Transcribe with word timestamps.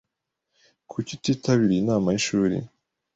Kuki 0.89 1.11
utitabiriye 1.17 1.79
inama 1.81 2.07
y'ishuri? 2.13 2.57